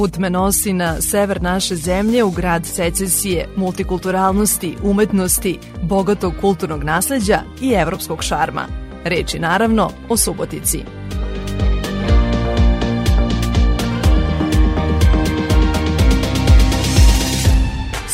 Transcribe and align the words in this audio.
Put 0.00 0.18
me 0.18 0.30
nosi 0.30 0.72
na 0.72 1.00
sever 1.00 1.42
naše 1.42 1.76
zemlje 1.76 2.24
u 2.24 2.30
grad 2.30 2.66
secesije, 2.66 3.48
multikulturalnosti, 3.56 4.76
umetnosti, 4.82 5.58
bogatog 5.82 6.32
kulturnog 6.40 6.84
nasleđa 6.84 7.40
i 7.60 7.72
evropskog 7.72 8.22
šarma. 8.22 8.66
Reči 9.04 9.38
naravno 9.38 9.90
o 10.08 10.16
Subotici. 10.16 10.78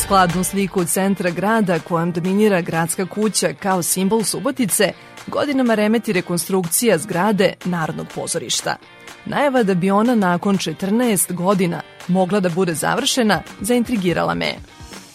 Skladnu 0.03 0.43
sliku 0.43 0.85
centra 0.85 1.29
grada 1.29 1.79
kojom 1.79 2.11
dominira 2.11 2.61
gradska 2.61 3.05
kuća 3.05 3.53
kao 3.59 3.83
simbol 3.83 4.23
Subotice 4.23 4.91
godinama 5.27 5.75
remeti 5.75 6.13
rekonstrukcija 6.13 6.97
zgrade 6.97 7.53
Narodnog 7.65 8.07
pozorišta– 8.15 8.75
Najava 9.29 9.63
da 9.63 9.73
bi 9.73 9.91
ona 9.91 10.15
nakon 10.15 10.57
14 10.57 11.33
godina 11.33 11.81
mogla 12.07 12.39
da 12.39 12.49
bude 12.49 12.73
završena 12.73 13.41
zaintrigirala 13.61 14.33
me. 14.33 14.53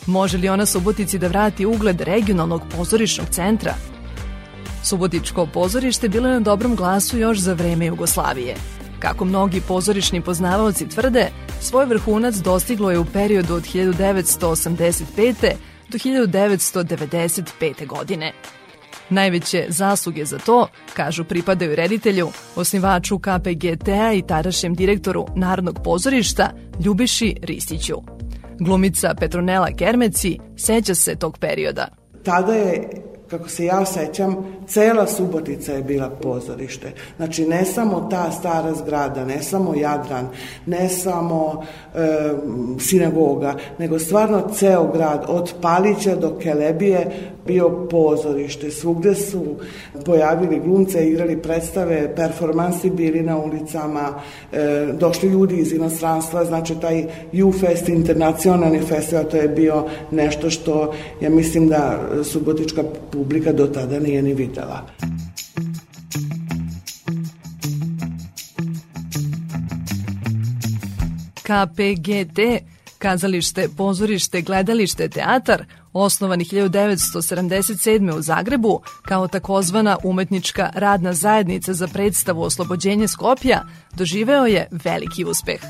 Može 0.06 0.38
li 0.38 0.48
ona 0.48 0.66
Subotici 0.66 1.18
da 1.18 1.28
vrati 1.28 1.66
ugled 1.66 2.00
regionalnog 2.00 2.62
pozorišnog 2.76 3.26
centra? 3.30 3.74
Subotičko 4.84 5.46
pozorište 5.46 6.08
bilo 6.08 6.28
je 6.28 6.34
na 6.34 6.40
dobrom 6.40 6.76
glasu 6.76 7.18
još 7.18 7.38
za 7.38 7.52
vreme 7.52 7.86
Jugoslavije. 7.86 8.56
Kako 8.98 9.24
mnogi 9.24 9.60
pozorišni 9.68 10.20
poznavaoci 10.20 10.88
tvrde, 10.88 11.30
svoj 11.60 11.84
vrhunac 11.84 12.34
dostiglo 12.34 12.90
je 12.90 12.98
u 12.98 13.04
periodu 13.04 13.54
od 13.54 13.62
1985. 13.62 15.52
do 15.88 15.98
1995. 15.98 17.86
godine. 17.86 18.32
Najveće 19.10 19.66
zasluge 19.68 20.24
za 20.24 20.38
to, 20.38 20.68
kažu 20.94 21.24
pripadaju 21.24 21.76
reditelju, 21.76 22.28
osnivaču 22.56 23.18
KPGT-a 23.18 24.12
i 24.12 24.22
tadašnjem 24.22 24.74
direktoru 24.74 25.26
Narodnog 25.36 25.78
pozorišta 25.84 26.50
Ljubiši 26.84 27.36
Ristiću. 27.42 27.96
Glumica 28.60 29.14
Petronela 29.20 29.68
Kermeci 29.78 30.38
seća 30.56 30.94
se 30.94 31.16
tog 31.16 31.38
perioda. 31.38 31.88
Tada 32.24 32.54
je 32.54 33.02
kako 33.32 33.48
se 33.48 33.64
ja 33.64 33.84
sećam, 33.84 34.36
cela 34.68 35.06
Subotica 35.06 35.72
je 35.72 35.82
bila 35.82 36.10
pozorište. 36.10 36.92
Znači, 37.16 37.46
ne 37.46 37.64
samo 37.64 38.08
ta 38.10 38.30
stara 38.30 38.74
zgrada, 38.74 39.24
ne 39.24 39.42
samo 39.42 39.74
Jadran, 39.74 40.28
ne 40.66 40.88
samo 40.88 41.62
e, 41.94 41.98
sinagoga, 42.78 43.54
nego 43.78 43.98
stvarno 43.98 44.48
ceo 44.54 44.92
grad, 44.92 45.24
od 45.28 45.54
Palića 45.60 46.16
do 46.16 46.38
Kelebije, 46.42 47.10
bio 47.46 47.86
pozorište. 47.90 48.70
Svugde 48.70 49.14
su 49.14 49.56
pojavili 50.04 50.60
glumce, 50.60 51.08
igrali 51.08 51.42
predstave, 51.42 52.14
performansi 52.16 52.90
bili 52.90 53.22
na 53.22 53.38
ulicama, 53.38 54.14
e, 54.52 54.88
došli 55.00 55.28
ljudi 55.28 55.56
iz 55.56 55.72
inostranstva, 55.72 56.44
znači 56.44 56.74
taj 56.80 57.06
U-Fest, 57.44 57.88
internacionalni 57.88 58.80
festival, 58.80 59.24
to 59.24 59.36
je 59.36 59.48
bio 59.48 59.84
nešto 60.10 60.50
što 60.50 60.94
ja 61.20 61.30
mislim 61.30 61.68
da 61.68 62.08
subotička 62.24 62.82
publika 63.10 63.52
do 63.52 63.66
tada 63.66 63.98
nije 64.00 64.22
ni 64.22 64.34
videla. 64.34 64.86
KPGT, 71.42 72.38
kazalište, 72.98 73.68
pozorište, 73.76 74.40
gledalište, 74.42 75.08
teatar, 75.08 75.64
osnovani 75.92 76.44
1977. 76.44 78.16
u 78.18 78.22
Zagrebu 78.22 78.80
kao 79.02 79.28
takozvana 79.28 79.96
umetnička 80.04 80.70
radna 80.74 81.12
zajednica 81.12 81.74
za 81.74 81.88
predstavu 81.88 82.42
oslobođenje 82.42 83.08
Skopja, 83.08 83.62
doživeo 83.94 84.46
je 84.46 84.68
veliki 84.84 85.24
uspeh. 85.24 85.60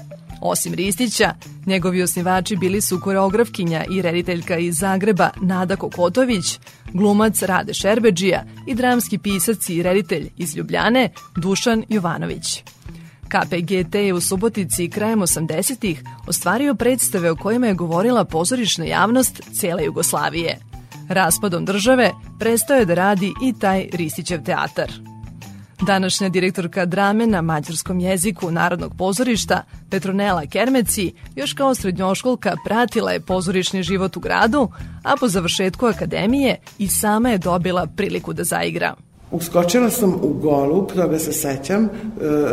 Osim 0.40 0.74
Ristića, 0.74 1.34
njegovi 1.66 2.02
osnivači 2.02 2.56
bili 2.56 2.80
su 2.80 3.00
koreografkinja 3.00 3.84
i 3.90 4.02
rediteljka 4.02 4.58
iz 4.58 4.78
Zagreba 4.78 5.30
Nada 5.40 5.76
Kokotović, 5.76 6.58
glumac 6.92 7.42
Rade 7.42 7.74
Šerbeđija 7.74 8.44
i 8.66 8.74
dramski 8.74 9.18
pisac 9.18 9.68
i 9.68 9.82
reditelj 9.82 10.30
iz 10.36 10.56
Ljubljane 10.56 11.10
Dušan 11.36 11.84
Jovanović. 11.88 12.62
KPGT 13.32 13.94
je 13.94 14.14
u 14.14 14.20
Subotici 14.20 14.90
krajem 14.90 15.20
80-ih 15.20 16.02
ostvario 16.26 16.74
predstave 16.74 17.30
o 17.30 17.36
kojima 17.36 17.66
je 17.66 17.74
govorila 17.74 18.24
pozorišna 18.24 18.84
javnost 18.84 19.42
cijele 19.52 19.84
Jugoslavije. 19.84 20.58
Raspadom 21.08 21.64
države 21.64 22.10
prestao 22.38 22.76
je 22.76 22.84
da 22.84 22.94
radi 22.94 23.32
i 23.42 23.58
taj 23.58 23.88
Ristićev 23.92 24.42
teatar. 24.44 24.92
Današnja 25.86 26.28
direktorka 26.28 26.84
drame 26.84 27.26
na 27.26 27.42
mađarskom 27.42 28.00
jeziku 28.00 28.50
Narodnog 28.50 28.92
pozorišta 28.98 29.62
Petronela 29.90 30.46
Kermeci 30.46 31.12
još 31.36 31.52
kao 31.52 31.74
srednjoškolka 31.74 32.56
pratila 32.64 33.12
je 33.12 33.20
pozorišni 33.20 33.82
život 33.82 34.16
u 34.16 34.20
gradu, 34.20 34.70
a 35.02 35.16
po 35.20 35.28
završetku 35.28 35.86
akademije 35.86 36.56
i 36.78 36.88
sama 36.88 37.28
je 37.28 37.38
dobila 37.38 37.86
priliku 37.86 38.32
da 38.32 38.44
zaigra. 38.44 38.94
Uskočila 39.32 39.90
sam 39.90 40.14
u 40.14 40.28
Golub, 40.28 40.92
toga 40.92 41.18
se 41.18 41.32
sećam, 41.32 41.84
e, 41.84 41.88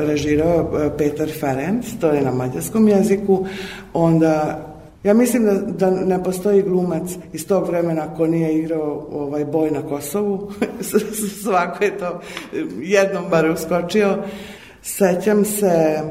režirao 0.07 0.69
e, 0.85 0.97
Petar 0.97 1.29
Ferenc, 1.40 1.85
to 2.01 2.09
je 2.09 2.22
na 2.22 2.31
mađarskom 2.31 2.88
jeziku, 2.88 3.45
onda 3.94 4.66
Ja 5.03 5.13
mislim 5.13 5.45
da, 5.45 5.53
da 5.53 5.91
ne 5.91 6.23
postoji 6.23 6.62
glumac 6.62 7.12
iz 7.34 7.47
tog 7.47 7.68
vremena 7.68 8.16
ko 8.16 8.28
nije 8.28 8.59
igrao 8.59 9.07
ovaj 9.12 9.45
boj 9.45 9.72
na 9.72 9.81
Kosovu. 9.81 10.51
Svako 11.44 11.84
je 11.84 11.97
to 11.97 12.22
jednom 12.81 13.23
bar 13.29 13.50
uskočio. 13.50 14.18
Sećam 14.81 15.45
se 15.45 16.01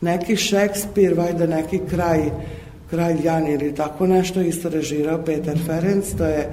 neki 0.00 0.36
Šekspir, 0.36 1.14
vajda 1.14 1.46
neki 1.46 1.80
kraj 1.90 2.30
Kralj 2.92 3.24
Jan 3.24 3.46
ili 3.46 3.74
tako 3.74 4.06
nešto, 4.06 4.40
isto 4.40 4.68
režirao 4.68 5.24
Petar 5.24 5.58
Ferenc, 5.66 6.04
to 6.18 6.24
je 6.24 6.38
e, 6.38 6.50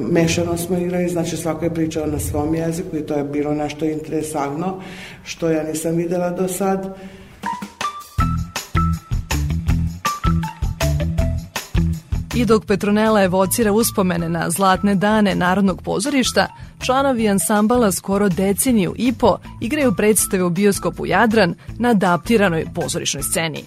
mešano 0.00 0.56
smo 0.56 0.78
igrali, 0.78 1.08
znači 1.08 1.36
svako 1.36 1.64
je 1.64 1.74
pričao 1.74 2.06
na 2.06 2.18
svom 2.18 2.54
jeziku 2.54 2.96
i 2.96 3.06
to 3.06 3.14
je 3.14 3.24
bilo 3.24 3.54
nešto 3.54 3.84
interesantno, 3.84 4.82
što 5.24 5.50
ja 5.50 5.62
nisam 5.62 5.96
videla 5.96 6.30
do 6.30 6.48
sad. 6.48 6.96
I 12.34 12.44
dok 12.44 12.64
Petronela 12.66 13.22
evocira 13.22 13.72
uspomene 13.72 14.28
na 14.28 14.50
zlatne 14.50 14.94
dane 14.94 15.34
Narodnog 15.34 15.82
pozorišta, 15.82 16.46
članovi 16.84 17.28
ansambala 17.28 17.92
skoro 17.92 18.28
deceniju 18.28 18.94
i 18.96 19.12
po 19.12 19.38
igraju 19.60 19.94
predstave 19.96 20.42
u 20.42 20.50
bioskopu 20.50 21.06
Jadran 21.06 21.54
na 21.78 21.88
adaptiranoj 21.88 22.64
pozorišnoj 22.74 23.22
sceni. 23.22 23.64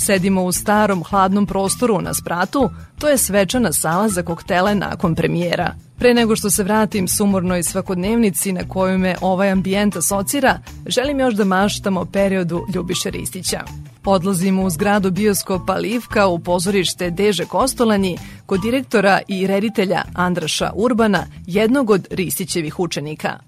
Sedimo 0.00 0.44
u 0.44 0.52
starom 0.52 1.04
hladnom 1.04 1.46
prostoru 1.46 2.00
na 2.00 2.14
spratu, 2.14 2.70
to 2.98 3.08
je 3.08 3.18
svečana 3.18 3.72
sala 3.72 4.08
za 4.08 4.22
koktele 4.22 4.74
nakon 4.74 5.14
premijera. 5.14 5.74
Pre 5.98 6.14
nego 6.14 6.36
što 6.36 6.50
se 6.50 6.62
vratim 6.62 7.08
sumornoj 7.08 7.62
svakodnevnici 7.62 8.52
na 8.52 8.68
koju 8.68 8.98
me 8.98 9.16
ovaj 9.20 9.50
ambijent 9.50 9.96
asocira, 9.96 10.58
želim 10.86 11.20
još 11.20 11.34
da 11.34 11.44
maštamo 11.44 12.04
periodu 12.12 12.66
Ljubiše 12.74 13.10
Ristića. 13.10 13.60
Odlazimo 14.04 14.62
u 14.62 14.70
zgradu 14.70 15.10
bioskopa 15.10 15.74
Livka 15.74 16.26
u 16.26 16.38
pozorište 16.38 17.10
Deže 17.10 17.44
Kostolanji 17.44 18.18
kod 18.46 18.60
direktora 18.62 19.20
i 19.28 19.46
reditelja 19.46 20.02
Andraša 20.14 20.72
Urbana, 20.74 21.26
jednog 21.46 21.90
od 21.90 22.06
Ristićevih 22.10 22.80
učenika 22.80 23.38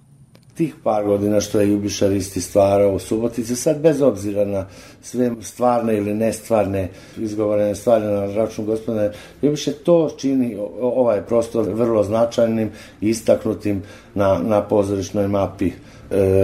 tih 0.54 0.74
par 0.82 1.04
godina 1.04 1.40
što 1.40 1.60
je 1.60 1.66
Ljubiša 1.66 2.08
Risti 2.08 2.40
stvarao 2.40 2.94
u 2.94 2.98
Subotici, 2.98 3.56
sad 3.56 3.80
bez 3.80 4.02
obzira 4.02 4.44
na 4.44 4.66
sve 5.02 5.30
stvarne 5.40 5.96
ili 5.96 6.14
nestvarne 6.14 6.88
izgovorene 7.18 7.74
stvari 7.74 8.04
na 8.04 8.26
račun 8.26 8.66
gospodine 8.66 9.10
Ljubiše, 9.42 9.72
to 9.72 10.10
čini 10.16 10.56
ovaj 10.80 11.22
prostor 11.22 11.68
vrlo 11.68 12.02
značajnim 12.02 12.70
i 13.00 13.08
istaknutim 13.08 13.82
na, 14.14 14.38
na 14.38 14.62
pozorišnoj 14.62 15.28
mapi 15.28 15.66
e, 15.66 15.72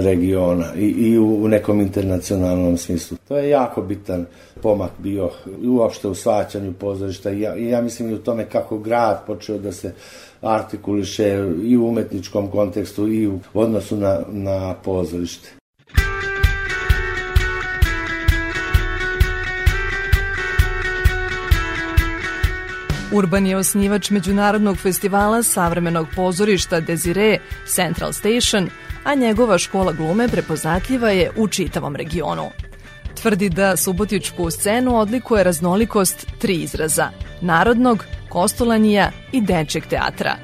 regiona 0.01 0.67
i, 0.77 0.87
i 0.87 1.19
u, 1.19 1.45
u 1.45 1.49
nekom 1.49 1.81
internacionalnom 1.81 2.77
smislu. 2.77 3.17
To 3.29 3.37
je 3.37 3.51
jako 3.51 3.83
bitan 3.83 4.27
pomak 4.63 4.91
bio 4.99 5.31
uopšte 5.67 6.09
u 6.09 6.15
svaćanju 6.15 6.73
pozorišta 6.73 7.31
i 7.31 7.41
ja, 7.41 7.57
i 7.57 7.69
ja 7.69 7.81
mislim 7.81 8.11
i 8.11 8.15
u 8.15 8.19
tome 8.19 8.45
kako 8.45 8.79
grad 8.79 9.27
počeo 9.27 9.59
da 9.59 9.73
se 9.73 9.93
artikuliše 10.41 11.45
i 11.63 11.77
u 11.77 11.89
umetničkom 11.89 12.51
kontekstu 12.51 13.09
i 13.09 13.29
u 13.29 13.39
odnosu 13.55 13.97
na, 13.97 14.21
na 14.29 14.75
pozorište. 14.85 15.58
Urban 23.13 23.47
je 23.47 23.57
osnivač 23.57 24.11
Međunarodnog 24.11 24.77
festivala 24.77 25.43
savremenog 25.43 26.07
pozorišta 26.17 26.81
Desire 26.81 27.39
Central 27.67 28.13
Station, 28.13 28.69
a 29.05 29.15
njegova 29.15 29.59
škola 29.59 29.93
glume 29.93 30.29
prepoznatljiva 30.29 31.11
je 31.11 31.31
u 31.37 31.49
čitavom 31.49 31.97
regionu. 31.97 32.51
Tvrdi 33.23 33.49
da 33.49 33.77
subotičku 33.77 34.51
scenu 34.51 34.97
odlikuje 34.97 35.45
raznolikost 35.45 36.27
tri 36.39 36.55
izraza– 36.55 37.11
narodnog, 37.41 38.05
kostolanija 38.29 39.11
i 39.33 39.41
dečeg 39.41 39.87
teatra. 39.87 40.37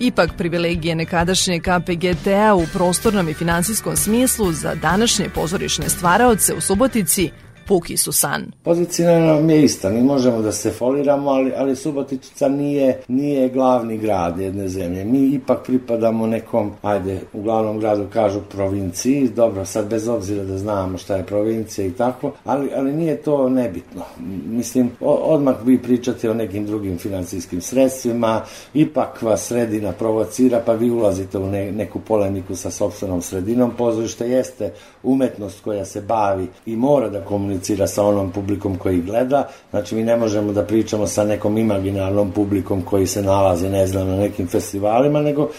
Ipak 0.00 0.30
privilegije 0.38 0.94
nekadašnje 0.94 1.60
KPGT-a 1.60 2.54
u 2.54 2.66
prostornom 2.72 3.28
i 3.28 3.34
finansijskom 3.34 3.96
smislu 3.96 4.52
za 4.52 4.74
današnje 4.74 5.28
pozorišne 5.34 5.88
stvaraoce 5.88 6.54
u 6.54 6.60
Subotici 6.60 7.30
puki 7.70 7.96
su 7.96 8.12
san. 8.12 8.52
Pozicija 8.62 9.20
nam 9.20 9.50
je 9.50 9.64
ista, 9.64 9.90
mi 9.90 10.02
možemo 10.02 10.42
da 10.42 10.52
se 10.52 10.70
foliramo, 10.70 11.30
ali, 11.30 11.52
ali 11.56 11.76
Subotica 11.76 12.48
nije, 12.48 13.00
nije 13.08 13.48
glavni 13.48 13.98
grad 13.98 14.38
jedne 14.38 14.68
zemlje. 14.68 15.04
Mi 15.04 15.28
ipak 15.28 15.66
pripadamo 15.66 16.26
nekom, 16.26 16.72
ajde, 16.82 17.20
u 17.32 17.42
glavnom 17.42 17.78
gradu 17.80 18.06
kažu 18.12 18.40
provinciji, 18.40 19.28
dobro, 19.28 19.64
sad 19.64 19.86
bez 19.86 20.08
obzira 20.08 20.44
da 20.44 20.58
znamo 20.58 20.98
šta 20.98 21.16
je 21.16 21.26
provincija 21.26 21.86
i 21.86 21.92
tako, 21.92 22.32
ali, 22.44 22.70
ali 22.76 22.92
nije 22.92 23.16
to 23.16 23.48
nebitno. 23.48 24.02
Mislim, 24.46 24.90
odmah 25.00 25.56
vi 25.64 25.78
pričate 25.82 26.30
o 26.30 26.34
nekim 26.34 26.66
drugim 26.66 26.98
financijskim 26.98 27.60
sredstvima, 27.60 28.42
ipak 28.74 29.22
vas 29.22 29.46
sredina 29.46 29.92
provocira, 29.92 30.62
pa 30.66 30.72
vi 30.72 30.90
ulazite 30.90 31.38
u 31.38 31.46
ne, 31.46 31.72
neku 31.72 32.00
polemiku 32.00 32.56
sa 32.56 32.70
sobstvenom 32.70 33.22
sredinom. 33.22 33.70
Pozorište 33.78 34.28
jeste 34.28 34.72
umetnost 35.02 35.60
koja 35.60 35.84
se 35.84 36.00
bavi 36.00 36.46
i 36.66 36.76
mora 36.76 37.08
da 37.08 37.24
komunicira 37.24 37.59
komunicira 37.60 37.86
sa 37.86 38.04
onom 38.04 38.32
publikom 38.32 38.78
koji 38.78 39.02
gleda, 39.02 39.48
znači 39.70 39.94
mi 39.94 40.02
ne 40.02 40.16
možemo 40.16 40.52
da 40.52 40.64
pričamo 40.64 41.06
sa 41.06 41.24
nekom 41.24 41.58
imaginarnom 41.58 42.32
publikom 42.32 42.82
koji 42.82 43.06
se 43.06 43.22
nalazi, 43.22 43.68
ne 43.68 43.86
znam, 43.86 44.08
na 44.08 44.16
nekim 44.16 44.48
festivalima, 44.48 45.20
nego 45.20 45.50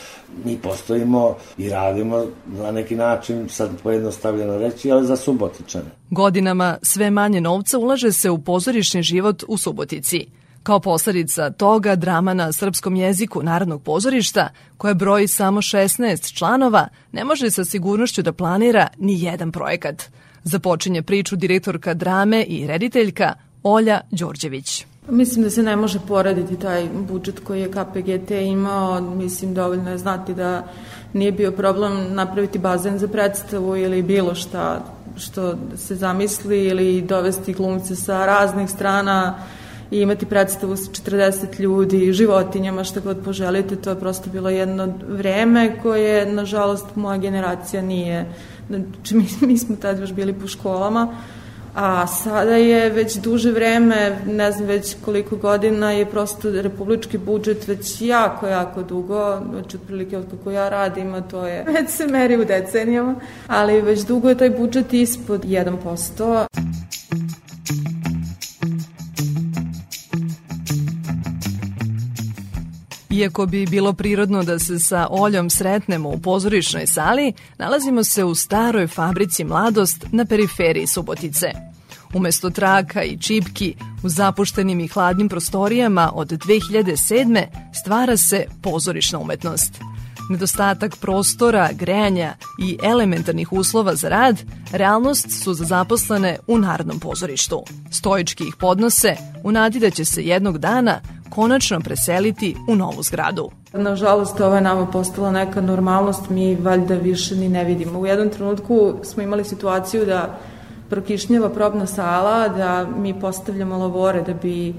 mi 0.45 0.57
postojimo 0.57 1.35
i 1.57 1.69
radimo 1.69 2.25
na 2.47 2.71
neki 2.71 2.95
način, 2.95 3.49
sad 3.49 3.69
pojednostavljeno 3.83 4.57
reći, 4.57 4.91
ali 4.91 5.07
za 5.07 5.15
Subotičane. 5.15 5.91
Godinama 6.09 6.77
sve 6.81 7.11
manje 7.11 7.41
novca 7.41 7.77
ulaže 7.77 8.11
se 8.11 8.29
u 8.29 8.37
pozorišni 8.37 9.03
život 9.03 9.43
u 9.47 9.57
Subotici. 9.57 10.25
Kao 10.63 10.79
posledica 10.79 11.49
toga 11.49 11.95
drama 11.95 12.33
na 12.33 12.51
srpskom 12.51 12.95
jeziku 12.95 13.43
Narodnog 13.43 13.81
pozorišta, 13.83 14.49
koje 14.77 14.93
broji 14.93 15.27
samo 15.27 15.61
16 15.61 16.33
članova, 16.37 16.87
ne 17.11 17.23
može 17.23 17.51
sa 17.51 17.65
sigurnošću 17.65 18.21
da 18.21 18.33
planira 18.33 18.87
ni 18.97 19.23
jedan 19.23 19.51
projekat– 19.51 20.03
Započinje 20.43 21.01
priču 21.01 21.35
direktorka 21.35 21.93
drame 21.93 22.43
i 22.43 22.67
rediteljka 22.67 23.33
Olja 23.63 24.01
Đorđević. 24.11 24.85
Mislim 25.09 25.43
da 25.43 25.49
se 25.49 25.63
ne 25.63 25.75
može 25.75 25.99
porediti 26.07 26.59
taj 26.59 26.87
budžet 27.07 27.39
koji 27.39 27.61
je 27.61 27.71
KPGT 27.71 28.31
imao. 28.31 29.01
Mislim, 29.01 29.53
dovoljno 29.53 29.91
je 29.91 29.97
znati 29.97 30.33
da 30.33 30.67
nije 31.13 31.31
bio 31.31 31.51
problem 31.51 32.13
napraviti 32.13 32.59
bazen 32.59 32.97
za 32.97 33.07
predstavu 33.07 33.77
ili 33.77 34.01
bilo 34.01 34.35
šta 34.35 34.85
što 35.17 35.57
se 35.75 35.95
zamisli 35.95 36.65
ili 36.65 37.01
dovesti 37.01 37.53
glumce 37.53 37.95
sa 37.95 38.25
raznih 38.25 38.69
strana 38.69 39.35
i 39.91 39.99
imati 40.01 40.25
predstavu 40.25 40.77
sa 40.77 40.91
40 40.91 41.59
ljudi, 41.59 42.13
životinjama, 42.13 42.83
šta 42.83 42.99
god 42.99 43.17
poželite. 43.25 43.75
To 43.75 43.89
je 43.89 43.99
prosto 43.99 44.29
bilo 44.29 44.49
jedno 44.49 44.93
vreme 45.07 45.79
koje, 45.81 46.33
nažalost, 46.33 46.85
moja 46.95 47.17
generacija 47.17 47.81
nije 47.81 48.33
Znači, 48.77 49.15
mi, 49.15 49.25
mi 49.41 49.57
smo 49.57 49.75
tad 49.75 49.99
još 49.99 50.13
bili 50.13 50.33
po 50.33 50.47
školama, 50.47 51.07
a 51.75 52.07
sada 52.07 52.55
je 52.55 52.89
već 52.89 53.15
duže 53.15 53.51
vreme, 53.51 54.17
ne 54.27 54.51
znam 54.51 54.67
već 54.67 54.95
koliko 55.05 55.35
godina, 55.35 55.91
je 55.91 56.05
prosto 56.05 56.51
republički 56.51 57.17
budžet 57.17 57.67
već 57.67 58.01
jako, 58.01 58.47
jako 58.47 58.83
dugo, 58.83 59.39
znači 59.51 59.77
otprilike 59.77 60.17
od 60.17 60.25
kako 60.31 60.51
ja 60.51 60.69
radim, 60.69 61.13
a 61.13 61.21
to 61.21 61.47
je, 61.47 61.65
već 61.79 61.89
se 61.89 62.07
meri 62.07 62.37
u 62.37 62.45
decenijama, 62.45 63.15
ali 63.47 63.81
već 63.81 64.01
dugo 64.01 64.29
je 64.29 64.37
taj 64.37 64.49
budžet 64.49 64.93
ispod 64.93 65.43
1%. 65.43 66.60
Iako 73.21 73.45
bi 73.45 73.65
bilo 73.65 73.93
prirodno 73.93 74.43
da 74.43 74.59
se 74.59 74.79
sa 74.79 75.07
Oljom 75.09 75.49
sretnemo 75.49 76.09
u 76.09 76.19
pozorišnoj 76.19 76.87
sali, 76.87 77.33
nalazimo 77.57 78.03
se 78.03 78.23
u 78.23 78.35
staroj 78.35 78.87
fabrici 78.87 79.43
Mladost 79.43 80.05
na 80.11 80.25
periferiji 80.25 80.87
Subotice. 80.87 81.51
Umesto 82.13 82.49
traka 82.49 83.03
i 83.03 83.17
čipki, 83.17 83.75
u 84.03 84.09
zapuštenim 84.09 84.79
i 84.79 84.87
hladnim 84.87 85.29
prostorijama 85.29 86.11
od 86.13 86.27
2007. 86.27 87.45
stvara 87.81 88.17
se 88.17 88.45
pozorišna 88.61 89.19
umetnost. 89.19 89.79
Nedostatak 90.29 90.95
prostora, 90.95 91.69
grejanja 91.73 92.33
i 92.59 92.77
elementarnih 92.83 93.53
uslova 93.53 93.95
za 93.95 94.09
rad, 94.09 94.41
realnost 94.71 95.43
su 95.43 95.53
za 95.53 95.65
zaposlene 95.65 96.39
u 96.47 96.57
Narodnom 96.57 96.99
pozorištu. 96.99 97.63
Stojički 97.91 98.43
ih 98.43 98.55
podnose 98.59 99.15
u 99.43 99.51
nadi 99.51 99.79
da 99.79 99.89
će 99.89 100.05
se 100.05 100.23
jednog 100.23 100.57
dana 100.57 101.01
konačno 101.31 101.79
preseliti 101.79 102.55
u 102.67 102.75
novu 102.75 103.03
zgradu. 103.03 103.49
Nažalost, 103.73 104.39
ovo 104.41 104.55
je 104.55 104.61
nama 104.61 104.85
postala 104.85 105.31
neka 105.31 105.61
normalnost, 105.61 106.29
mi 106.29 106.55
valjda 106.55 106.95
više 106.95 107.35
ni 107.35 107.49
ne 107.49 107.63
vidimo. 107.63 107.99
U 107.99 108.05
jednom 108.05 108.29
trenutku 108.29 108.93
smo 109.03 109.23
imali 109.23 109.43
situaciju 109.43 110.05
da 110.05 110.39
prokišnjava 110.89 111.49
probna 111.49 111.85
sala, 111.87 112.47
da 112.47 112.87
mi 112.97 113.19
postavljamo 113.19 113.77
lavore 113.77 114.21
da 114.21 114.33
bi 114.33 114.73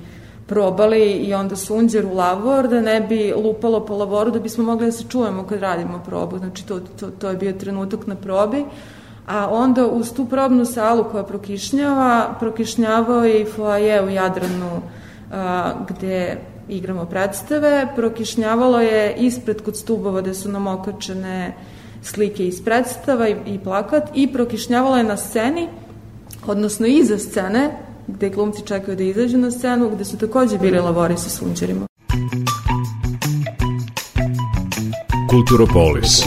probali 0.47 1.13
i 1.13 1.35
onda 1.35 1.57
sunđer 1.57 2.07
u 2.07 2.15
lavor 2.15 2.69
da 2.69 2.81
ne 2.81 3.01
bi 3.01 3.33
lupalo 3.45 3.81
po 3.87 3.97
lavoru 3.97 4.31
da 4.31 4.41
bismo 4.41 4.65
mogli 4.65 4.87
da 4.87 4.93
se 4.93 5.05
čujemo 5.09 5.47
kad 5.47 5.61
radimo 5.61 6.03
probu. 6.07 6.39
Znači 6.39 6.67
to, 6.67 6.81
to, 7.01 7.11
to 7.11 7.29
je 7.29 7.37
bio 7.37 7.53
trenutak 7.53 8.07
na 8.07 8.15
probi. 8.15 8.65
A 9.27 9.49
onda 9.51 9.87
uz 9.87 10.13
tu 10.13 10.27
probnu 10.27 10.65
salu 10.65 11.05
koja 11.05 11.25
prokišnjava, 11.25 12.35
prokišnjavao 12.41 13.25
je 13.25 13.41
i 13.41 13.45
foaje 13.45 14.03
u 14.05 14.09
Jadranu 14.09 14.83
a, 15.33 15.73
gde 15.89 16.39
igramo 16.69 17.05
predstave. 17.05 17.89
Prokišnjavalo 17.97 18.81
je 18.81 19.15
ispred 19.19 19.63
kod 19.63 19.77
stubova 19.77 20.21
gde 20.21 20.35
su 20.35 20.49
nam 20.49 20.67
okačene 20.67 21.55
slike 22.03 22.47
iz 22.47 22.65
predstava 22.65 23.29
i, 23.29 23.37
i 23.47 23.59
plakat 23.59 24.11
i 24.15 24.33
prokišnjavalo 24.33 24.97
je 24.97 25.05
na 25.05 25.17
sceni, 25.17 25.69
odnosno 26.47 26.87
iza 26.87 27.19
scene, 27.19 27.71
gde 28.07 28.31
glumci 28.31 28.63
čekaju 28.67 28.97
da 28.97 29.03
izađu 29.03 29.39
na 29.39 29.51
scenu, 29.51 29.91
gde 29.91 30.05
su 30.05 30.19
takođe 30.19 30.59
bili 30.59 30.79
lavori 30.79 31.17
sa 31.17 31.31
sunđerima. 31.31 31.87
Kulturopolis. 35.31 36.25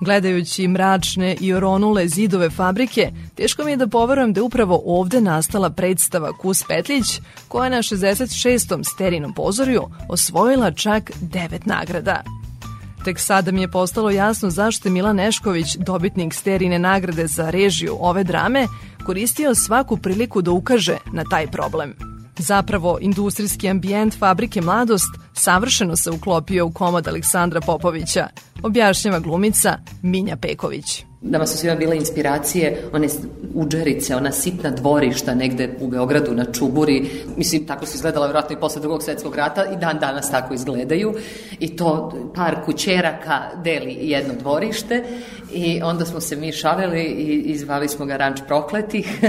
Gledajući 0.00 0.68
mračne 0.68 1.36
i 1.40 1.54
oronule 1.54 2.08
zidove 2.08 2.50
fabrike, 2.50 3.10
teško 3.42 3.64
mi 3.64 3.70
je 3.70 3.76
da 3.76 3.86
poverujem 3.86 4.32
da 4.32 4.40
je 4.40 4.42
upravo 4.42 4.82
ovde 4.84 5.20
nastala 5.20 5.70
predstava 5.70 6.32
Kus 6.38 6.62
Petlić, 6.62 7.20
koja 7.48 7.68
na 7.68 7.76
66. 7.76 8.92
sterinom 8.92 9.34
pozorju 9.34 9.82
osvojila 10.08 10.70
čak 10.70 11.10
devet 11.20 11.66
nagrada. 11.66 12.22
Tek 13.04 13.18
sada 13.18 13.52
mi 13.52 13.60
je 13.60 13.70
postalo 13.70 14.10
jasno 14.10 14.50
zašto 14.50 14.88
je 14.88 14.92
Milan 14.92 15.16
Nešković, 15.16 15.76
dobitnik 15.76 16.34
sterine 16.34 16.78
nagrade 16.78 17.26
za 17.26 17.50
režiju 17.50 17.96
ove 18.00 18.24
drame, 18.24 18.66
koristio 19.06 19.54
svaku 19.54 19.96
priliku 19.96 20.42
da 20.42 20.50
ukaže 20.50 20.96
na 21.12 21.24
taj 21.24 21.46
problem. 21.46 21.94
Zapravo, 22.38 22.98
industrijski 23.00 23.68
ambijent 23.68 24.18
fabrike 24.18 24.60
Mladost 24.60 25.10
savršeno 25.34 25.96
se 25.96 26.10
uklopio 26.10 26.66
u 26.66 26.70
komad 26.70 27.08
Aleksandra 27.08 27.60
Popovića, 27.60 28.28
objašnjava 28.62 29.18
glumica 29.18 29.78
Minja 30.02 30.36
Peković. 30.36 31.04
Nama 31.24 31.46
su 31.46 31.58
svima 31.58 31.74
bile 31.74 31.96
inspiracije, 31.96 32.82
one 32.92 33.08
uđerice, 33.54 34.16
ona 34.16 34.32
sitna 34.32 34.70
dvorišta 34.70 35.34
negde 35.34 35.76
u 35.80 35.88
Beogradu 35.88 36.34
na 36.34 36.44
Čuburi. 36.44 37.10
Mislim, 37.36 37.66
tako 37.66 37.86
su 37.86 37.94
izgledala 37.94 38.26
vjerojatno 38.26 38.56
i 38.56 38.60
posle 38.60 38.80
drugog 38.80 39.02
svetskog 39.02 39.36
rata 39.36 39.64
i 39.64 39.76
dan 39.76 39.98
danas 39.98 40.30
tako 40.30 40.54
izgledaju. 40.54 41.14
I 41.58 41.76
to 41.76 42.14
par 42.34 42.64
kućeraka 42.64 43.40
deli 43.64 43.96
jedno 44.00 44.34
dvorište 44.34 45.04
i 45.52 45.82
onda 45.82 46.04
smo 46.04 46.20
se 46.20 46.36
mi 46.36 46.52
šalili 46.52 47.02
i 47.02 47.42
izvali 47.52 47.88
smo 47.88 48.06
ga 48.06 48.16
Ranč 48.16 48.40
prokletih 48.46 49.20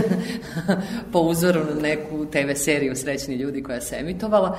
po 1.12 1.20
uzoru 1.20 1.60
na 1.60 1.82
neku 1.82 2.26
TV 2.26 2.54
seriju 2.56 2.96
Srećni 2.96 3.36
ljudi 3.36 3.64
koja 3.64 3.82
se 3.82 3.96
emitovala. 4.00 4.58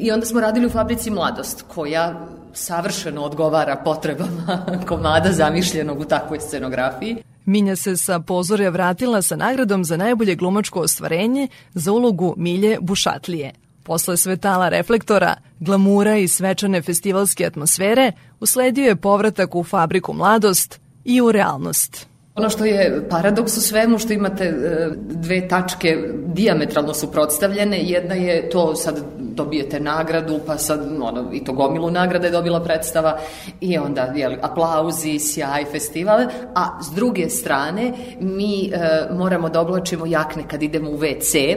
I 0.00 0.12
onda 0.12 0.26
smo 0.26 0.40
radili 0.40 0.66
u 0.66 0.70
fabrici 0.70 1.10
Mladost, 1.10 1.64
koja 1.68 2.26
savršeno 2.52 3.22
odgovara 3.22 3.76
potrebama 3.76 4.66
komada 4.88 5.32
zamišljenog 5.32 6.00
u 6.00 6.04
takvoj 6.04 6.40
scenografiji. 6.40 7.16
Minja 7.44 7.76
se 7.76 7.96
sa 7.96 8.20
pozorja 8.20 8.70
vratila 8.70 9.22
sa 9.22 9.36
nagradom 9.36 9.84
za 9.84 9.96
najbolje 9.96 10.34
glumačko 10.34 10.80
ostvarenje 10.80 11.48
za 11.74 11.92
ulogu 11.92 12.34
Milje 12.36 12.78
Bušatlije. 12.80 13.52
Posle 13.82 14.16
svetala 14.16 14.68
reflektora, 14.68 15.36
glamura 15.60 16.16
i 16.16 16.28
svečane 16.28 16.82
festivalske 16.82 17.46
atmosfere, 17.46 18.12
usledio 18.40 18.84
je 18.84 18.96
povratak 18.96 19.54
u 19.54 19.64
fabriku 19.64 20.12
Mladost 20.12 20.80
i 21.04 21.20
u 21.20 21.32
realnost. 21.32 22.11
Ono 22.34 22.50
što 22.50 22.64
je 22.64 23.08
paradoks 23.10 23.56
u 23.56 23.60
svemu, 23.60 23.98
što 23.98 24.12
imate 24.12 24.44
e, 24.44 24.90
dve 24.96 25.48
tačke 25.48 25.96
diametralno 26.26 26.94
suprotstavljene, 26.94 27.78
jedna 27.82 28.14
je 28.14 28.50
to 28.50 28.74
sad 28.74 29.04
dobijete 29.18 29.80
nagradu, 29.80 30.40
pa 30.46 30.58
sad 30.58 30.80
ono, 31.00 31.32
i 31.32 31.44
to 31.44 31.52
gomilu 31.52 31.90
nagrada 31.90 32.26
je 32.26 32.30
dobila 32.30 32.64
predstava 32.64 33.18
i 33.60 33.78
onda 33.78 34.12
jel, 34.16 34.32
aplauzi, 34.42 35.18
sjaj, 35.18 35.64
festival, 35.64 36.20
a 36.54 36.82
s 36.82 36.94
druge 36.94 37.28
strane 37.28 37.92
mi 38.20 38.70
e, 38.72 38.78
moramo 39.10 39.48
da 39.48 39.60
oblačimo 39.60 40.06
jakne 40.06 40.42
kad 40.48 40.62
idemo 40.62 40.90
u 40.90 40.98
WC, 40.98 41.56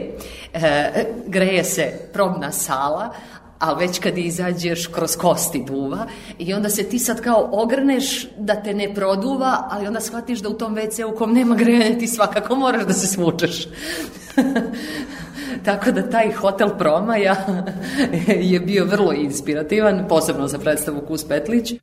e, 0.52 0.90
greje 1.26 1.64
se 1.64 1.92
probna 2.12 2.52
sala, 2.52 3.10
a 3.58 3.74
već 3.74 3.98
kad 3.98 4.18
izađeš 4.18 4.86
kroz 4.86 5.16
kosti 5.16 5.64
duva 5.66 6.06
i 6.38 6.54
onda 6.54 6.68
se 6.68 6.88
ti 6.88 6.98
sad 6.98 7.20
kao 7.20 7.48
ogrneš 7.52 8.26
da 8.38 8.62
te 8.62 8.74
ne 8.74 8.94
produva, 8.94 9.68
ali 9.70 9.86
onda 9.86 10.00
shvatiš 10.00 10.38
da 10.38 10.48
u 10.48 10.54
tom 10.54 10.76
WC 10.76 11.04
u 11.04 11.16
kom 11.16 11.32
nema 11.32 11.54
grejanja 11.54 11.98
ti 11.98 12.06
svakako 12.06 12.54
moraš 12.54 12.86
da 12.86 12.92
se 12.92 13.06
svučeš. 13.06 13.68
Tako 15.64 15.90
da 15.90 16.10
taj 16.10 16.32
hotel 16.32 16.68
Promaja 16.78 17.36
je 18.52 18.60
bio 18.60 18.84
vrlo 18.84 19.12
inspirativan, 19.12 20.06
posebno 20.08 20.48
za 20.48 20.58
predstavu 20.58 21.00
Kus 21.00 21.28
Petlić. 21.28 21.74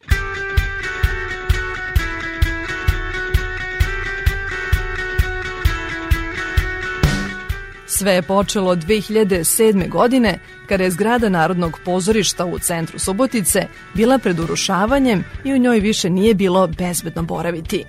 Sve 7.87 8.13
je 8.13 8.21
počelo 8.21 8.75
2007. 8.75 9.89
godine 9.89 10.39
kada 10.67 10.83
je 10.83 10.91
zgrada 10.91 11.29
Narodnog 11.29 11.79
pozorišta 11.85 12.45
u 12.45 12.59
centru 12.59 12.99
Subotice 12.99 13.67
bila 13.93 14.17
pred 14.19 14.39
urušavanjem 14.39 15.23
i 15.43 15.53
u 15.53 15.57
njoj 15.57 15.79
više 15.79 16.09
nije 16.09 16.33
bilo 16.33 16.67
bezbedno 16.67 17.23
boraviti. 17.23 17.83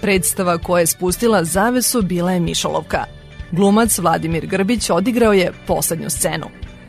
Predstava 0.00 0.58
koja 0.58 0.80
je 0.80 0.86
spustila 0.86 1.44
zavesu 1.44 2.02
bila 2.02 2.32
je 2.32 2.40
Mišolovka. 2.40 3.04
Glumac 3.52 3.98
Vladimir 3.98 4.46
Grbić 4.46 4.90
odigrao 4.90 5.32
je 5.32 5.52
poslednju 5.66 6.10
scenu. 6.10 6.46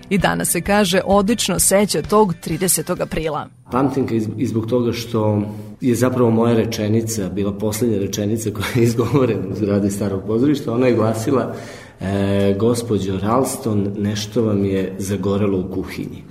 I 0.09 0.17
danas 0.17 0.49
se 0.49 0.61
kaže 0.61 1.01
odlično 1.05 1.59
seća 1.59 2.01
tog 2.01 2.33
30. 2.45 3.01
aprila. 3.01 3.47
Pamtim 3.71 4.05
ga 4.05 4.15
i 4.37 4.45
zbog 4.45 4.65
toga 4.65 4.91
što 4.91 5.41
je 5.81 5.95
zapravo 5.95 6.31
moja 6.31 6.55
rečenica, 6.55 7.29
bila 7.29 7.53
poslednja 7.53 7.97
rečenica 7.97 8.49
koja 8.51 8.65
je 8.75 8.83
izgovorena 8.83 9.47
u 9.51 9.55
zgradi 9.55 9.89
starog 9.89 10.21
pozorišta. 10.27 10.73
Ona 10.73 10.87
je 10.87 10.95
glasila 10.95 11.55
e, 12.03 12.55
gospođo 12.60 13.19
Ralston, 13.19 13.91
nešto 13.98 14.43
vam 14.43 14.65
je 14.65 14.93
zagorelo 14.98 15.60
u 15.60 15.74
kuhinji. 15.74 16.24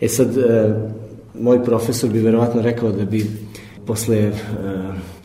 E 0.00 0.08
sad, 0.08 0.38
e, 0.38 0.74
moj 1.40 1.64
profesor 1.64 2.10
bi 2.10 2.18
verovatno 2.18 2.62
rekao 2.62 2.92
da 2.92 3.04
bi 3.04 3.26
posle 3.86 4.16
e, 4.18 4.32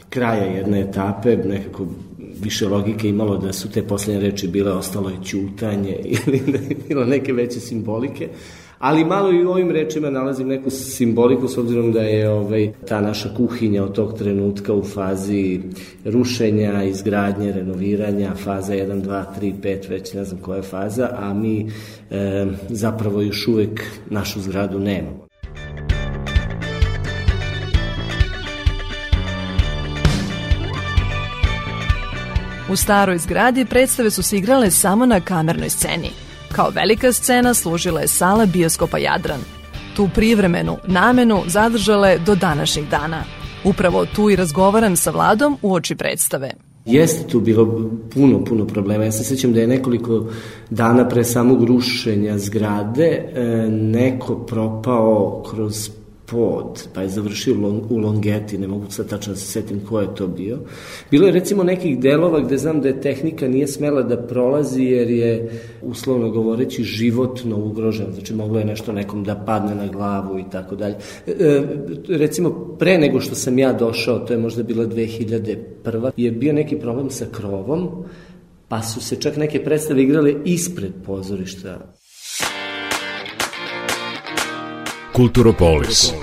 kraja 0.09 0.43
jedne 0.43 0.81
etape 0.81 1.37
nekako 1.37 1.85
više 2.41 2.67
logike 2.67 3.09
imalo 3.09 3.37
da 3.37 3.53
su 3.53 3.71
te 3.71 3.83
poslednje 3.83 4.21
reči 4.21 4.47
bile 4.47 4.71
ostalo 4.71 5.09
je 5.09 5.23
ćutanje 5.23 5.97
ili 6.25 6.39
da 6.39 6.57
je 6.57 6.77
bilo 6.87 7.05
neke 7.05 7.33
veće 7.33 7.59
simbolike, 7.59 8.29
ali 8.79 9.05
malo 9.05 9.31
i 9.31 9.45
u 9.45 9.51
ovim 9.51 9.71
rečima 9.71 10.09
nalazim 10.09 10.47
neku 10.47 10.69
simboliku 10.69 11.47
s 11.47 11.57
obzirom 11.57 11.91
da 11.91 12.01
je 12.01 12.29
ovaj, 12.29 12.71
ta 12.87 13.01
naša 13.01 13.29
kuhinja 13.37 13.83
od 13.83 13.95
tog 13.95 14.17
trenutka 14.17 14.73
u 14.73 14.83
fazi 14.83 15.59
rušenja, 16.05 16.83
izgradnje, 16.83 17.51
renoviranja, 17.51 18.35
faza 18.35 18.73
1, 18.73 19.01
2, 19.01 19.23
3, 19.41 19.53
5, 19.61 19.89
već 19.89 20.13
ne 20.13 20.23
znam 20.25 20.41
koja 20.41 20.55
je 20.55 20.61
faza, 20.61 21.09
a 21.17 21.33
mi 21.33 21.71
e, 22.11 22.45
zapravo 22.69 23.21
još 23.21 23.47
uvek 23.47 23.81
našu 24.09 24.41
zgradu 24.41 24.79
nemamo. 24.79 25.27
U 32.71 32.75
staroj 32.75 33.17
zgradi 33.17 33.65
predstave 33.65 34.11
su 34.11 34.23
se 34.23 34.37
igrale 34.37 34.71
samo 34.71 35.05
na 35.05 35.21
kamernoj 35.21 35.69
sceni. 35.69 36.28
Kao 36.51 36.69
velika 36.69 37.13
scena 37.13 37.53
služila 37.53 38.01
je 38.01 38.07
sala 38.07 38.45
bioskopa 38.45 38.97
Jadran. 38.97 39.39
Tu 39.95 40.09
privremenu 40.15 40.77
namenu 40.87 41.41
zadržala 41.47 42.07
je 42.09 42.19
do 42.19 42.35
današnjih 42.35 42.89
dana. 42.89 43.23
Upravo 43.63 44.05
tu 44.05 44.29
i 44.29 44.35
razgovaram 44.35 44.95
sa 44.95 45.11
vladom 45.11 45.57
u 45.61 45.73
oči 45.73 45.95
predstave. 45.95 46.51
Jeste 46.85 47.27
tu 47.27 47.39
bilo 47.39 47.89
puno, 48.13 48.43
puno 48.45 48.67
problema. 48.67 49.03
Ja 49.03 49.11
se 49.11 49.23
sećam 49.23 49.53
da 49.53 49.59
je 49.59 49.67
nekoliko 49.67 50.25
dana 50.69 51.07
pre 51.07 51.23
samog 51.23 51.63
rušenja 51.63 52.37
zgrade 52.37 53.05
e, 53.05 53.43
neko 53.69 54.35
propao 54.35 55.43
kroz 55.51 55.89
pod, 56.31 56.87
pa 56.93 57.01
je 57.01 57.09
završio 57.09 57.55
u 57.89 57.97
Longeti, 57.97 58.57
ne 58.57 58.67
mogu 58.67 58.85
sad 58.89 59.09
tačno 59.09 59.33
da 59.33 59.39
se 59.39 59.45
setim 59.45 59.79
ko 59.85 59.99
je 59.99 60.15
to 60.15 60.27
bio. 60.27 60.57
Bilo 61.11 61.25
je 61.25 61.31
recimo 61.31 61.63
nekih 61.63 61.99
delova 61.99 62.39
gde 62.39 62.57
znam 62.57 62.81
da 62.81 62.87
je 62.87 63.01
tehnika 63.01 63.47
nije 63.47 63.67
smela 63.67 64.03
da 64.03 64.17
prolazi 64.17 64.83
jer 64.83 65.09
je, 65.09 65.51
uslovno 65.81 66.29
govoreći, 66.29 66.83
životno 66.83 67.57
ugrožen, 67.57 68.13
znači 68.13 68.33
moglo 68.33 68.59
je 68.59 68.65
nešto 68.65 68.91
nekom 68.91 69.23
da 69.23 69.35
padne 69.35 69.75
na 69.75 69.87
glavu 69.87 70.39
i 70.39 70.43
tako 70.51 70.75
dalje. 70.75 70.95
E, 71.27 71.31
e, 71.31 71.63
recimo, 72.07 72.75
pre 72.79 72.97
nego 72.97 73.19
što 73.19 73.35
sam 73.35 73.59
ja 73.59 73.73
došao, 73.73 74.19
to 74.19 74.33
je 74.33 74.39
možda 74.39 74.63
bila 74.63 74.85
2001. 74.85 76.11
je 76.17 76.31
bio 76.31 76.53
neki 76.53 76.79
problem 76.79 77.09
sa 77.09 77.25
krovom, 77.31 77.89
pa 78.67 78.81
su 78.81 79.01
se 79.01 79.15
čak 79.15 79.37
neke 79.37 79.63
predstave 79.63 80.03
igrale 80.03 80.33
ispred 80.45 80.93
pozorišta 81.05 81.98
Kulturopolis. 85.19 86.13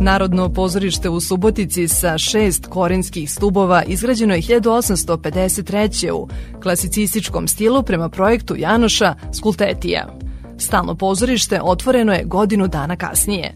Narodno 0.00 0.52
pozorište 0.52 1.08
u 1.08 1.20
Subotici 1.20 1.88
sa 1.88 2.18
šest 2.18 2.66
korinskih 2.66 3.30
stubova 3.30 3.82
izgrađeno 3.84 4.34
je 4.34 4.40
1853. 4.40 6.10
u 6.10 6.28
klasicističkom 6.62 7.48
stilu 7.48 7.82
prema 7.82 8.08
projektu 8.08 8.56
Janoša 8.56 9.14
Skultetija. 9.32 10.08
Stalno 10.58 10.94
pozorište 10.94 11.60
otvoreno 11.62 12.12
je 12.12 12.24
godinu 12.24 12.68
dana 12.68 12.96
kasnije. 12.96 13.54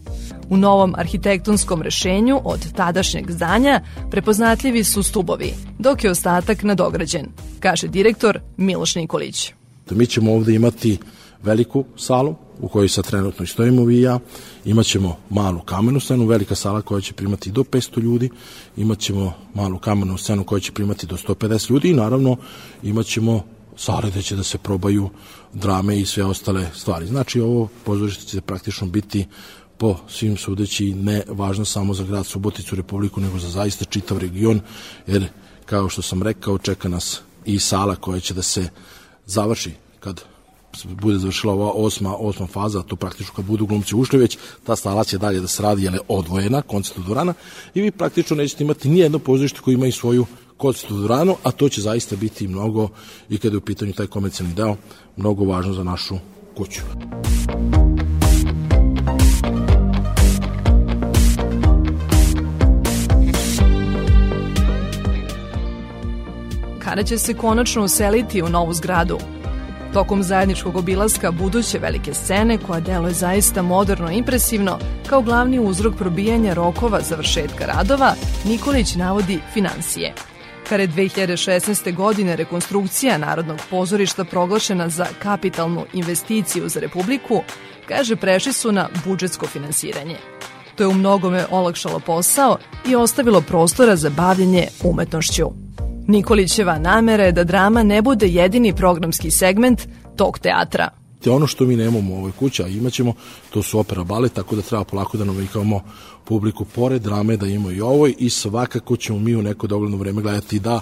U 0.49 0.57
novom 0.57 0.93
arhitektonskom 0.97 1.81
rešenju 1.81 2.41
od 2.43 2.73
tadašnjeg 2.73 3.31
zdanja 3.31 3.81
prepoznatljivi 4.11 4.83
su 4.83 5.03
stubovi, 5.03 5.53
dok 5.79 6.03
je 6.03 6.11
ostatak 6.11 6.63
nadograđen, 6.63 7.25
kaže 7.59 7.87
direktor 7.87 8.39
Miloš 8.57 8.95
Nikolić. 8.95 9.58
Da 9.89 9.95
mi 9.95 10.07
ćemo 10.07 10.33
ovde 10.33 10.55
imati 10.55 10.97
veliku 11.43 11.85
salu 11.97 12.35
u 12.59 12.67
kojoj 12.67 12.89
sad 12.89 13.07
trenutno 13.07 13.43
i 13.43 13.47
stojimo 13.47 13.83
vi 13.83 13.97
i 13.97 14.01
ja, 14.01 14.19
imaćemo 14.65 15.17
malu 15.29 15.59
kamenu 15.59 15.99
scenu, 15.99 16.25
velika 16.25 16.55
sala 16.55 16.81
koja 16.81 17.01
će 17.01 17.13
primati 17.13 17.51
do 17.51 17.63
500 17.63 18.01
ljudi, 18.01 18.29
imaćemo 18.77 19.33
malu 19.53 19.79
kamenu 19.79 20.17
scenu 20.17 20.43
koja 20.43 20.59
će 20.59 20.71
primati 20.71 21.07
do 21.07 21.17
150 21.17 21.71
ljudi 21.71 21.89
i 21.89 21.93
naravno 21.93 22.37
imaćemo 22.83 23.43
sale 23.77 24.11
gde 24.11 24.21
će 24.21 24.35
da 24.35 24.43
se 24.43 24.57
probaju 24.57 25.09
drame 25.53 25.99
i 25.99 26.05
sve 26.05 26.25
ostale 26.25 26.69
stvari. 26.75 27.07
Znači 27.07 27.41
ovo 27.41 27.67
pozorište 27.85 28.25
će 28.25 28.41
praktično 28.41 28.87
biti 28.87 29.25
po 29.77 29.95
svim 30.07 30.37
sudeći 30.37 30.93
ne 30.93 31.23
važno 31.27 31.65
samo 31.65 31.93
za 31.93 32.03
grad 32.03 32.25
Suboticu 32.25 32.75
Republiku, 32.75 33.21
nego 33.21 33.39
za 33.39 33.49
zaista 33.49 33.85
čitav 33.85 34.17
region, 34.17 34.59
jer 35.07 35.27
kao 35.65 35.89
što 35.89 36.01
sam 36.01 36.23
rekao, 36.23 36.57
čeka 36.57 36.89
nas 36.89 37.21
i 37.45 37.59
sala 37.59 37.95
koja 37.95 38.19
će 38.19 38.33
da 38.33 38.41
se 38.41 38.69
završi 39.29 39.71
kad 39.99 40.21
bude 40.83 41.17
završila 41.17 41.53
ova 41.53 41.71
osma, 41.71 42.15
osma 42.15 42.47
faza, 42.47 42.81
to 42.81 42.95
praktično 42.95 43.33
kad 43.35 43.45
budu 43.45 43.65
glumci 43.65 43.95
ušli 43.95 44.19
već, 44.19 44.37
ta 44.63 44.75
stala 44.75 45.03
će 45.03 45.17
dalje 45.17 45.39
da 45.39 45.47
se 45.47 45.63
radi, 45.63 45.83
jer 45.83 45.93
je 45.93 45.99
odvojena, 46.07 46.61
koncertna 46.61 47.03
dvorana, 47.03 47.33
i 47.73 47.81
vi 47.81 47.91
praktično 47.91 48.35
nećete 48.35 48.63
imati 48.63 48.89
ni 48.89 48.99
jedno 48.99 49.19
pozorište 49.19 49.59
koje 49.61 49.73
ima 49.73 49.87
i 49.87 49.91
svoju 49.91 50.25
koncertnu 50.57 50.97
dvoranu, 50.97 51.35
a 51.43 51.51
to 51.51 51.69
će 51.69 51.81
zaista 51.81 52.15
biti 52.15 52.47
mnogo, 52.47 52.89
i 53.29 53.37
kada 53.37 53.53
je 53.53 53.57
u 53.57 53.61
pitanju 53.61 53.93
taj 53.93 54.07
komercijalni 54.07 54.55
deo, 54.55 54.75
mnogo 55.17 55.45
važno 55.45 55.73
za 55.73 55.83
našu 55.83 56.15
kuću. 56.57 56.81
Kada 66.89 67.03
će 67.03 67.17
se 67.17 67.33
konačno 67.33 67.83
useliti 67.83 68.41
u 68.41 68.49
novu 68.49 68.73
zgradu. 68.73 69.17
Tokom 69.93 70.23
zajedničkog 70.23 70.75
obilaska 70.75 71.31
buduće 71.31 71.79
velike 71.79 72.13
scene, 72.13 72.57
koja 72.57 72.79
deluje 72.79 73.13
zaista 73.13 73.61
moderno 73.61 74.11
i 74.11 74.17
impresivno, 74.17 74.79
kao 75.09 75.21
glavni 75.21 75.59
uzrok 75.59 75.95
probijanja 75.95 76.53
rokova 76.53 77.01
završetka 77.01 77.65
radova, 77.65 78.13
Nikolić 78.45 78.95
navodi 78.95 79.39
financije. 79.53 80.13
Kada 80.69 80.83
je 80.83 80.89
2016. 80.89 81.95
godine 81.95 82.35
rekonstrukcija 82.35 83.17
Narodnog 83.17 83.59
pozorišta 83.69 84.23
proglašena 84.23 84.89
za 84.89 85.05
kapitalnu 85.19 85.85
investiciju 85.93 86.69
za 86.69 86.79
Republiku, 86.79 87.43
kaže 87.87 88.15
prešli 88.15 88.53
su 88.53 88.71
na 88.71 88.89
budžetsko 89.05 89.47
finansiranje. 89.47 90.17
To 90.75 90.83
je 90.83 90.87
u 90.87 90.93
mnogome 90.93 91.45
olakšalo 91.51 91.99
posao 91.99 92.57
i 92.87 92.95
ostavilo 92.95 93.41
prostora 93.41 93.95
za 93.95 94.09
bavljenje 94.09 94.67
umetnošću. 94.83 95.68
Nikolićeva 96.09 96.79
namera 96.79 97.23
je 97.23 97.31
da 97.31 97.43
drama 97.43 97.83
ne 97.83 98.01
bude 98.01 98.27
jedini 98.27 98.73
programski 98.75 99.31
segment 99.31 99.81
tog 100.15 100.39
teatra. 100.39 100.89
Te 101.23 101.31
ono 101.31 101.47
što 101.47 101.65
mi 101.65 101.75
nemamo 101.75 102.13
u 102.13 102.17
ovoj 102.17 102.31
kući, 102.31 102.63
a 102.63 102.67
imaćemo, 102.67 103.13
to 103.49 103.63
su 103.63 103.79
opera 103.79 104.03
balet, 104.03 104.33
tako 104.33 104.55
da 104.55 104.61
treba 104.61 104.83
polako 104.83 105.17
da 105.17 105.25
navikavamo 105.25 105.81
publiku 106.23 106.65
pored 106.65 107.01
drame 107.01 107.37
da 107.37 107.47
imamo 107.47 107.71
i 107.71 107.81
ovo 107.81 108.07
i 108.07 108.29
svakako 108.29 108.97
ćemo 108.97 109.19
mi 109.19 109.35
u 109.35 109.41
neko 109.41 109.67
dogledno 109.67 109.97
vreme 109.97 110.21
gledati 110.21 110.59
da 110.59 110.81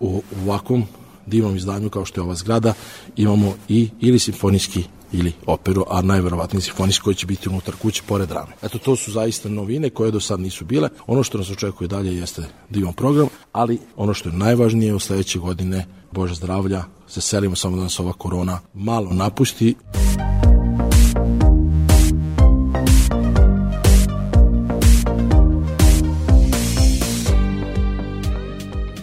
u 0.00 0.22
ovakvom 0.42 0.84
divnom 1.26 1.56
izdanju 1.56 1.90
kao 1.90 2.04
što 2.04 2.20
je 2.20 2.24
ova 2.24 2.34
zgrada 2.34 2.74
imamo 3.16 3.54
i 3.68 3.88
ili 4.00 4.18
simfonijski 4.18 4.84
ili 5.14 5.32
operu, 5.46 5.84
a 5.88 6.02
najverovatniji 6.02 6.62
simfonijski 6.62 7.04
koji 7.04 7.16
će 7.16 7.26
biti 7.26 7.48
unutar 7.48 7.74
kuće 7.82 8.02
pored 8.06 8.28
drame. 8.28 8.52
Eto, 8.62 8.78
to 8.78 8.96
su 8.96 9.12
zaista 9.12 9.48
novine 9.48 9.90
koje 9.90 10.10
do 10.10 10.20
sad 10.20 10.40
nisu 10.40 10.64
bile. 10.64 10.88
Ono 11.06 11.22
što 11.22 11.38
nas 11.38 11.50
očekuje 11.50 11.88
dalje 11.88 12.16
jeste 12.16 12.42
divan 12.70 12.92
program, 12.92 13.28
ali 13.52 13.78
ono 13.96 14.14
što 14.14 14.28
je 14.28 14.36
najvažnije 14.36 14.94
u 14.94 14.98
sledeće 14.98 15.38
godine, 15.38 15.86
Bože 16.12 16.34
zdravlja, 16.34 16.84
se 17.06 17.20
selimo 17.20 17.56
samo 17.56 17.76
da 17.76 17.82
nas 17.82 18.00
ova 18.00 18.12
korona 18.12 18.60
malo 18.74 19.12
napusti. 19.12 19.74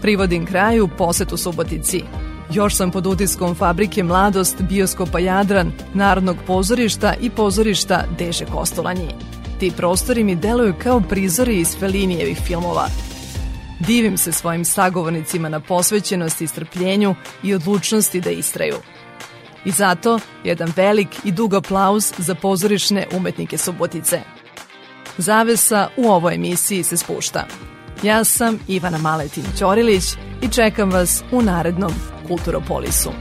Privodim 0.01 0.45
kraju 0.45 0.89
posetu 0.97 1.37
Subotici. 1.37 2.20
Još 2.53 2.75
sam 2.75 2.91
pod 2.91 3.07
utiskom 3.07 3.55
fabrike 3.55 4.03
Mladost, 4.03 4.61
bioskopa 4.61 5.19
Jadran, 5.19 5.71
Narodnog 5.93 6.37
pozorišta 6.47 7.13
i 7.21 7.29
pozorišta 7.29 8.03
Deže 8.17 8.45
Kostolanji. 8.45 9.07
Ti 9.59 9.71
prostori 9.77 10.23
mi 10.23 10.35
deluju 10.35 10.73
kao 10.83 11.01
prizori 11.01 11.59
iz 11.59 11.77
Felinijevih 11.79 12.41
filmova. 12.45 12.87
Divim 13.79 14.17
se 14.17 14.31
svojim 14.31 14.65
sagovornicima 14.65 15.49
na 15.49 15.59
posvećenosti 15.59 16.43
i 16.43 16.47
strpljenju 16.47 17.15
i 17.43 17.53
odlučnosti 17.53 18.21
da 18.21 18.29
istraju. 18.29 18.75
I 19.65 19.71
zato 19.71 20.19
jedan 20.43 20.73
velik 20.75 21.09
i 21.23 21.31
dug 21.31 21.53
aplauz 21.53 22.13
za 22.17 22.35
pozorišne 22.35 23.07
umetnike 23.13 23.57
Subotice. 23.57 24.21
Zavesa 25.17 25.87
u 25.97 26.07
ovoj 26.07 26.35
emisiji 26.35 26.83
se 26.83 26.97
spušta. 26.97 27.47
Ja 28.03 28.23
sam 28.23 28.59
Ivana 28.67 28.97
Maletin 28.97 29.43
Ćorilić 29.57 30.03
i 30.41 30.47
čekam 30.47 30.91
vas 30.91 31.23
u 31.31 31.41
narednom 31.41 31.91
Kulturopolisu. 32.27 33.11